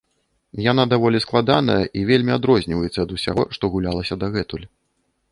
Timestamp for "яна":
0.71-0.83